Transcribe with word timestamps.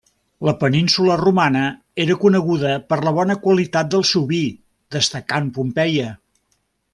La 0.47 0.51
península 0.61 1.17
romana 1.19 1.61
era 2.05 2.15
coneguda 2.23 2.71
per 2.93 2.99
la 3.09 3.13
bona 3.19 3.37
qualitat 3.45 3.93
del 3.97 4.07
seu 4.13 4.27
vi, 4.33 4.41
destacant 4.97 5.53
Pompeia. 5.59 6.11